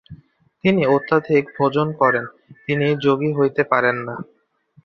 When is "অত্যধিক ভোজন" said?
0.87-1.87